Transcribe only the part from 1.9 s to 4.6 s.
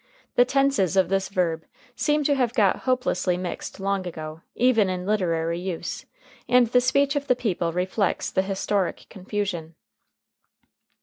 seem to have got hopelessly mixed long ago,